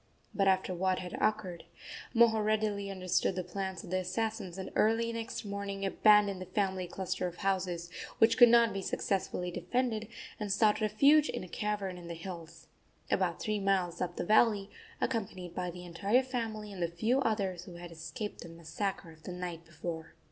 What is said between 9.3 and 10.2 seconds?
defended,